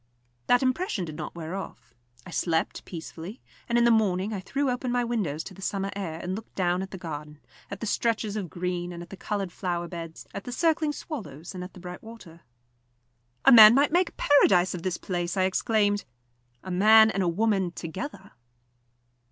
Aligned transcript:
That 0.47 0.63
impression 0.63 1.05
did 1.05 1.15
not 1.15 1.35
wear 1.35 1.53
off. 1.53 1.93
I 2.25 2.31
slept 2.31 2.85
peacefully, 2.85 3.39
and 3.69 3.77
in 3.77 3.83
the 3.83 3.91
morning 3.91 4.33
I 4.33 4.39
threw 4.39 4.67
open 4.71 4.91
my 4.91 5.03
windows 5.03 5.43
to 5.43 5.53
the 5.53 5.61
summer 5.61 5.91
air, 5.95 6.19
and 6.19 6.33
looked 6.35 6.55
down 6.55 6.81
at 6.81 6.89
the 6.89 6.97
garden, 6.97 7.39
at 7.69 7.81
the 7.81 7.85
stretches 7.85 8.35
of 8.35 8.49
green 8.49 8.91
and 8.91 9.03
at 9.03 9.11
the 9.11 9.15
coloured 9.15 9.51
flower 9.51 9.87
beds, 9.87 10.25
at 10.33 10.43
the 10.45 10.51
circling 10.51 10.91
swallows, 10.91 11.53
and 11.53 11.63
at 11.63 11.75
the 11.75 11.79
bright 11.79 12.01
water. 12.01 12.41
"A 13.45 13.51
man 13.51 13.75
might 13.75 13.91
make 13.91 14.09
a 14.09 14.13
paradise 14.13 14.73
of 14.73 14.81
this 14.81 14.97
place," 14.97 15.37
I 15.37 15.43
exclaimed. 15.43 16.03
"A 16.63 16.71
man 16.71 17.11
and 17.11 17.21
a 17.21 17.27
woman 17.27 17.71
together!" 17.71 18.31